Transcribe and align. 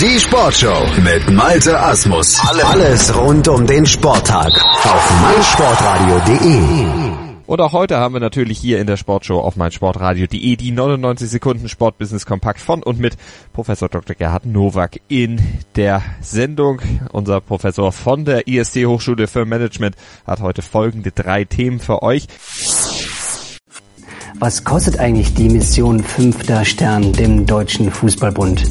Die 0.00 0.18
Sportshow 0.18 0.86
mit 1.04 1.30
Malte 1.30 1.78
Asmus. 1.78 2.40
Alles 2.64 3.14
rund 3.14 3.46
um 3.48 3.66
den 3.66 3.84
Sporttag 3.84 4.48
auf 4.48 5.20
meinsportradio.de. 5.20 7.44
Und 7.44 7.60
auch 7.60 7.74
heute 7.74 7.98
haben 7.98 8.14
wir 8.14 8.20
natürlich 8.20 8.58
hier 8.58 8.80
in 8.80 8.86
der 8.86 8.96
Sportshow 8.96 9.40
auf 9.40 9.56
meinsportradio.de 9.56 10.56
die 10.56 10.70
99 10.70 11.28
Sekunden 11.28 11.68
Sportbusiness 11.68 12.24
Kompakt 12.24 12.60
von 12.60 12.82
und 12.82 12.98
mit 12.98 13.18
Professor 13.52 13.90
Dr. 13.90 14.16
Gerhard 14.16 14.46
Nowak 14.46 14.98
in 15.08 15.38
der 15.76 16.00
Sendung. 16.22 16.80
Unser 17.12 17.42
Professor 17.42 17.92
von 17.92 18.24
der 18.24 18.48
IST 18.48 18.76
Hochschule 18.86 19.26
für 19.26 19.44
Management 19.44 19.96
hat 20.26 20.40
heute 20.40 20.62
folgende 20.62 21.12
drei 21.12 21.44
Themen 21.44 21.78
für 21.78 22.02
euch. 22.02 22.26
Was 24.38 24.64
kostet 24.64 24.98
eigentlich 24.98 25.34
die 25.34 25.50
Mission 25.50 26.02
Fünfter 26.02 26.64
Stern 26.64 27.12
dem 27.12 27.44
Deutschen 27.44 27.90
Fußballbund? 27.90 28.64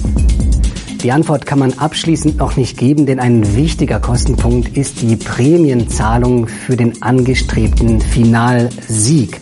Die 1.03 1.13
Antwort 1.13 1.45
kann 1.45 1.59
man 1.59 1.73
abschließend 1.73 2.37
noch 2.37 2.57
nicht 2.57 2.77
geben, 2.77 3.05
denn 3.05 3.19
ein 3.19 3.55
wichtiger 3.55 4.01
Kostenpunkt 4.01 4.75
ist 4.75 5.01
die 5.01 5.15
Prämienzahlung 5.15 6.47
für 6.47 6.75
den 6.75 7.01
angestrebten 7.01 8.01
Finalsieg. 8.01 9.39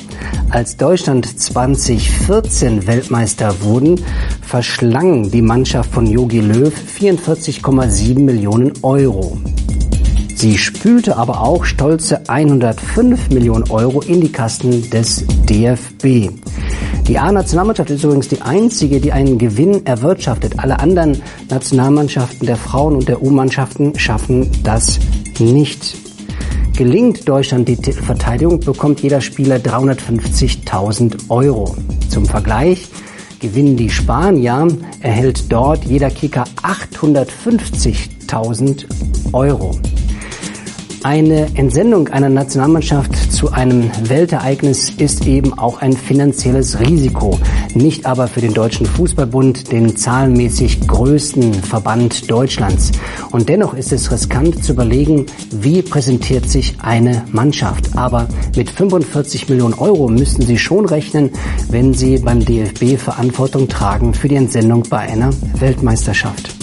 Als 0.51 0.77
Deutschland 0.77 1.39
2014 1.39 2.85
Weltmeister 2.85 3.59
wurden, 3.61 3.99
verschlang 4.41 5.31
die 5.31 5.41
Mannschaft 5.41 5.91
von 5.91 6.05
Jogi 6.05 6.41
Löw 6.41 6.71
44,7 6.71 8.19
Millionen 8.19 8.73
Euro. 8.83 9.39
Sie 10.35 10.59
spülte 10.59 11.17
aber 11.17 11.41
auch 11.41 11.65
stolze 11.65 12.29
105 12.29 13.31
Millionen 13.31 13.67
Euro 13.71 14.01
in 14.01 14.21
die 14.21 14.31
Kassen 14.31 14.87
des 14.91 15.25
DFB. 15.49 16.29
Die 17.07 17.17
A-Nationalmannschaft 17.17 17.89
ist 17.89 18.03
übrigens 18.03 18.27
die 18.27 18.41
einzige, 18.41 18.99
die 18.99 19.13
einen 19.13 19.37
Gewinn 19.37 19.85
erwirtschaftet. 19.85 20.59
Alle 20.59 20.79
anderen 20.79 21.21
Nationalmannschaften 21.49 22.45
der 22.45 22.57
Frauen 22.57 22.95
und 22.95 23.07
der 23.07 23.23
U-Mannschaften 23.23 23.97
schaffen 23.97 24.51
das 24.63 24.99
nicht. 25.39 25.95
Gelingt 26.75 27.29
Deutschland 27.29 27.69
die 27.69 27.77
Titelverteidigung, 27.77 28.59
bekommt 28.59 28.99
jeder 28.99 29.21
Spieler 29.21 29.55
350.000 29.55 31.29
Euro. 31.29 31.77
Zum 32.09 32.25
Vergleich, 32.25 32.89
gewinnen 33.39 33.77
die 33.77 33.89
Spanier, 33.89 34.67
erhält 34.99 35.49
dort 35.49 35.85
jeder 35.85 36.09
Kicker 36.09 36.43
850.000 36.61 38.83
Euro. 39.31 39.79
Eine 41.07 41.47
Entsendung 41.55 42.09
einer 42.09 42.27
Nationalmannschaft 42.27 43.31
zu 43.31 43.53
einem 43.53 43.89
Weltereignis 44.09 44.89
ist 44.89 45.25
eben 45.25 45.57
auch 45.57 45.79
ein 45.79 45.93
finanzielles 45.93 46.81
Risiko. 46.81 47.39
Nicht 47.73 48.05
aber 48.05 48.27
für 48.27 48.41
den 48.41 48.53
Deutschen 48.53 48.85
Fußballbund, 48.85 49.71
den 49.71 49.95
zahlenmäßig 49.95 50.85
größten 50.85 51.53
Verband 51.53 52.29
Deutschlands. 52.29 52.91
Und 53.31 53.47
dennoch 53.47 53.73
ist 53.73 53.93
es 53.93 54.11
riskant 54.11 54.65
zu 54.65 54.73
überlegen, 54.73 55.27
wie 55.51 55.81
präsentiert 55.81 56.49
sich 56.49 56.75
eine 56.81 57.23
Mannschaft. 57.31 57.95
Aber 57.95 58.27
mit 58.57 58.69
45 58.69 59.47
Millionen 59.47 59.75
Euro 59.75 60.09
müssten 60.09 60.41
Sie 60.41 60.57
schon 60.57 60.85
rechnen, 60.85 61.29
wenn 61.69 61.93
Sie 61.93 62.17
beim 62.17 62.43
DFB 62.43 62.97
Verantwortung 62.97 63.69
tragen 63.69 64.13
für 64.13 64.27
die 64.27 64.35
Entsendung 64.35 64.83
bei 64.89 64.99
einer 64.99 65.29
Weltmeisterschaft. 65.57 66.53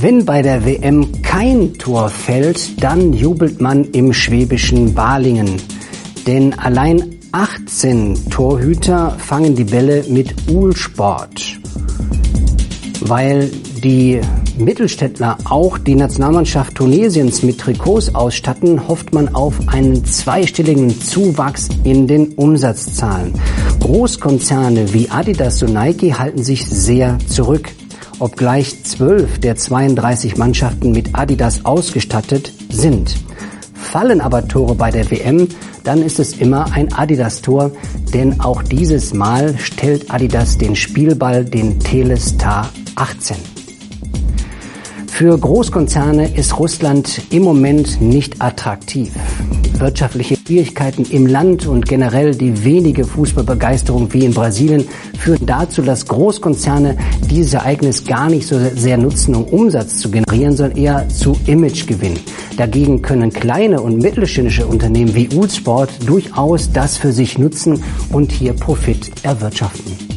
Wenn 0.00 0.24
bei 0.24 0.42
der 0.42 0.64
WM 0.64 1.08
kein 1.28 1.74
Tor 1.74 2.08
fällt, 2.08 2.82
dann 2.82 3.12
jubelt 3.12 3.60
man 3.60 3.84
im 3.92 4.14
schwäbischen 4.14 4.94
Balingen. 4.94 5.60
Denn 6.26 6.58
allein 6.58 7.16
18 7.32 8.30
Torhüter 8.30 9.10
fangen 9.18 9.54
die 9.54 9.64
Bälle 9.64 10.04
mit 10.08 10.34
Uhlsport. 10.50 11.58
Weil 13.00 13.50
die 13.84 14.22
Mittelstädtler 14.56 15.36
auch 15.44 15.76
die 15.76 15.96
Nationalmannschaft 15.96 16.74
Tunesiens 16.74 17.42
mit 17.42 17.58
Trikots 17.58 18.14
ausstatten, 18.14 18.88
hofft 18.88 19.12
man 19.12 19.34
auf 19.34 19.54
einen 19.66 20.06
zweistelligen 20.06 20.98
Zuwachs 20.98 21.68
in 21.84 22.06
den 22.06 22.32
Umsatzzahlen. 22.32 23.34
Großkonzerne 23.80 24.94
wie 24.94 25.10
Adidas 25.10 25.62
und 25.62 25.74
Nike 25.74 26.14
halten 26.14 26.42
sich 26.42 26.66
sehr 26.66 27.18
zurück 27.28 27.68
obgleich 28.18 28.84
zwölf 28.84 29.38
der 29.38 29.56
32 29.56 30.36
Mannschaften 30.36 30.92
mit 30.92 31.14
Adidas 31.14 31.64
ausgestattet 31.64 32.52
sind. 32.70 33.16
Fallen 33.74 34.20
aber 34.20 34.46
Tore 34.48 34.74
bei 34.74 34.90
der 34.90 35.10
WM, 35.10 35.48
dann 35.84 36.02
ist 36.02 36.18
es 36.18 36.34
immer 36.34 36.72
ein 36.72 36.92
Adidas-Tor, 36.92 37.70
denn 38.12 38.40
auch 38.40 38.62
dieses 38.62 39.14
Mal 39.14 39.56
stellt 39.58 40.10
Adidas 40.10 40.58
den 40.58 40.76
Spielball 40.76 41.44
den 41.44 41.80
Telestar 41.80 42.68
18. 42.96 43.36
Für 45.06 45.36
Großkonzerne 45.36 46.36
ist 46.36 46.58
Russland 46.58 47.22
im 47.30 47.42
Moment 47.42 48.00
nicht 48.00 48.40
attraktiv. 48.40 49.10
Wirtschaftliche 49.80 50.36
Schwierigkeiten 50.36 51.04
im 51.04 51.26
Land 51.26 51.66
und 51.66 51.86
generell 51.86 52.34
die 52.34 52.64
wenige 52.64 53.04
Fußballbegeisterung 53.04 54.12
wie 54.12 54.24
in 54.24 54.34
Brasilien 54.34 54.86
führen 55.18 55.46
dazu, 55.46 55.82
dass 55.82 56.06
Großkonzerne 56.06 56.96
dieses 57.30 57.54
Ereignis 57.54 58.04
gar 58.04 58.28
nicht 58.30 58.46
so 58.46 58.58
sehr 58.74 58.96
nutzen, 58.96 59.34
um 59.34 59.44
Umsatz 59.44 59.98
zu 59.98 60.10
generieren, 60.10 60.56
sondern 60.56 60.78
eher 60.78 61.08
zu 61.08 61.36
Imagegewinn. 61.46 62.18
Dagegen 62.56 63.02
können 63.02 63.32
kleine 63.32 63.80
und 63.80 63.98
mittelständische 63.98 64.66
Unternehmen 64.66 65.14
wie 65.14 65.28
Ulsport 65.36 65.90
durchaus 66.06 66.72
das 66.72 66.96
für 66.96 67.12
sich 67.12 67.38
nutzen 67.38 67.82
und 68.10 68.32
hier 68.32 68.54
Profit 68.54 69.12
erwirtschaften. 69.22 70.07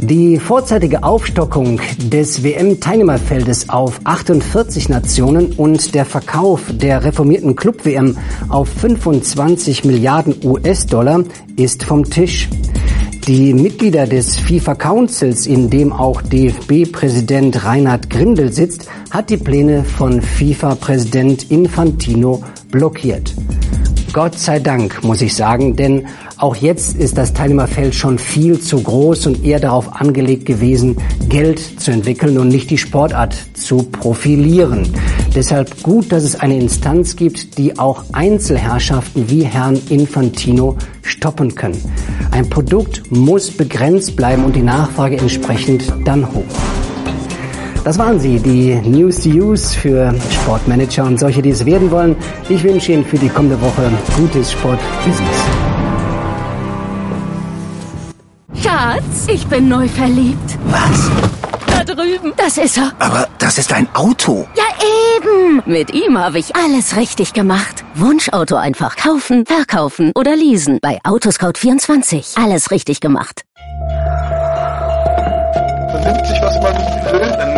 Die 0.00 0.38
vorzeitige 0.38 1.02
Aufstockung 1.02 1.80
des 1.98 2.44
WM-Teilnehmerfeldes 2.44 3.68
auf 3.68 4.00
48 4.04 4.88
Nationen 4.88 5.52
und 5.52 5.92
der 5.92 6.04
Verkauf 6.04 6.62
der 6.70 7.02
reformierten 7.02 7.56
Club-WM 7.56 8.16
auf 8.48 8.68
25 8.68 9.84
Milliarden 9.84 10.36
US-Dollar 10.44 11.24
ist 11.56 11.82
vom 11.82 12.04
Tisch. 12.08 12.48
Die 13.26 13.52
Mitglieder 13.52 14.06
des 14.06 14.36
FIFA 14.36 14.76
Councils, 14.76 15.48
in 15.48 15.68
dem 15.68 15.92
auch 15.92 16.22
DFB-Präsident 16.22 17.64
Reinhard 17.64 18.08
Grindel 18.08 18.52
sitzt, 18.52 18.88
hat 19.10 19.30
die 19.30 19.36
Pläne 19.36 19.82
von 19.82 20.22
FIFA-Präsident 20.22 21.50
Infantino 21.50 22.44
blockiert. 22.70 23.34
Gott 24.18 24.36
sei 24.36 24.58
Dank, 24.58 25.04
muss 25.04 25.22
ich 25.22 25.36
sagen, 25.36 25.76
denn 25.76 26.08
auch 26.38 26.56
jetzt 26.56 26.96
ist 26.96 27.16
das 27.16 27.34
Teilnehmerfeld 27.34 27.94
schon 27.94 28.18
viel 28.18 28.58
zu 28.58 28.82
groß 28.82 29.28
und 29.28 29.44
eher 29.44 29.60
darauf 29.60 29.94
angelegt 29.94 30.44
gewesen, 30.44 30.96
Geld 31.28 31.60
zu 31.80 31.92
entwickeln 31.92 32.36
und 32.36 32.48
nicht 32.48 32.68
die 32.68 32.78
Sportart 32.78 33.36
zu 33.54 33.84
profilieren. 33.84 34.92
Deshalb 35.36 35.84
gut, 35.84 36.10
dass 36.10 36.24
es 36.24 36.34
eine 36.34 36.58
Instanz 36.58 37.14
gibt, 37.14 37.58
die 37.58 37.78
auch 37.78 38.06
Einzelherrschaften 38.12 39.30
wie 39.30 39.44
Herrn 39.44 39.80
Infantino 39.88 40.76
stoppen 41.02 41.54
können. 41.54 41.80
Ein 42.32 42.50
Produkt 42.50 43.12
muss 43.12 43.52
begrenzt 43.52 44.16
bleiben 44.16 44.44
und 44.44 44.56
die 44.56 44.62
Nachfrage 44.62 45.18
entsprechend 45.18 45.84
dann 46.04 46.26
hoch. 46.34 46.77
Das 47.84 47.98
waren 47.98 48.20
sie, 48.20 48.38
die 48.38 48.74
News 48.74 49.20
to 49.22 49.30
Use 49.30 49.74
für 49.76 50.14
Sportmanager 50.30 51.04
und 51.04 51.18
solche, 51.18 51.40
die 51.40 51.50
es 51.50 51.64
werden 51.64 51.90
wollen. 51.90 52.16
Ich 52.48 52.62
wünsche 52.62 52.92
Ihnen 52.92 53.04
für 53.04 53.18
die 53.18 53.28
kommende 53.28 53.60
Woche 53.60 53.90
gutes 54.16 54.52
Sportbusiness. 54.52 55.36
Schatz, 58.54 59.26
ich 59.28 59.46
bin 59.46 59.68
neu 59.68 59.88
verliebt. 59.88 60.58
Was? 60.66 61.10
Da 61.70 61.84
drüben. 61.94 62.32
Das 62.36 62.58
ist 62.58 62.76
er. 62.76 62.92
Aber 62.98 63.28
das 63.38 63.56
ist 63.56 63.72
ein 63.72 63.88
Auto. 63.94 64.46
Ja, 64.56 64.64
eben. 65.16 65.62
Mit 65.64 65.94
ihm 65.94 66.18
habe 66.18 66.38
ich 66.38 66.54
alles 66.56 66.96
richtig 66.96 67.32
gemacht. 67.32 67.84
Wunschauto 67.94 68.56
einfach 68.56 68.96
kaufen, 68.96 69.46
verkaufen 69.46 70.12
oder 70.14 70.34
leasen. 70.34 70.78
Bei 70.82 70.98
Autoscout24. 71.04 72.42
Alles 72.42 72.70
richtig 72.70 73.00
gemacht. 73.00 73.42
Vernimmt 75.90 76.26
sich, 76.26 76.38
was 76.42 76.60
man 76.60 76.74
will. 76.74 77.57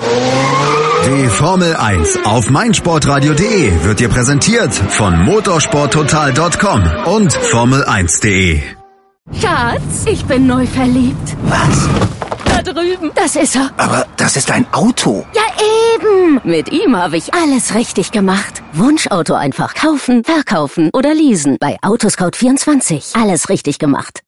Die 0.00 1.28
Formel 1.28 1.74
1 1.76 2.24
auf 2.24 2.50
meinsportradio.de 2.50 3.84
wird 3.84 4.00
dir 4.00 4.08
präsentiert 4.08 4.74
von 4.74 5.24
motorsporttotal.com 5.24 6.82
und 7.06 7.32
Formel1.de. 7.32 8.60
Schatz, 9.40 10.04
ich 10.06 10.24
bin 10.26 10.46
neu 10.46 10.66
verliebt. 10.66 11.36
Was? 11.44 11.88
Da 12.48 12.62
drüben. 12.62 13.10
Das 13.14 13.36
ist 13.36 13.56
er. 13.56 13.70
Aber 13.76 14.06
das 14.16 14.36
ist 14.36 14.50
ein 14.50 14.66
Auto. 14.72 15.26
Ja, 15.34 15.42
eben. 15.94 16.40
Mit 16.44 16.70
ihm 16.72 16.96
habe 16.96 17.16
ich 17.16 17.34
alles 17.34 17.74
richtig 17.74 18.12
gemacht. 18.12 18.62
Wunschauto 18.72 19.34
einfach 19.34 19.74
kaufen, 19.74 20.24
verkaufen 20.24 20.90
oder 20.92 21.14
leasen. 21.14 21.56
Bei 21.60 21.76
Autoscout24. 21.82 23.20
Alles 23.20 23.48
richtig 23.48 23.78
gemacht. 23.78 24.20